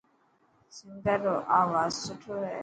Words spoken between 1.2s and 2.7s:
رو آواز سٺو هي.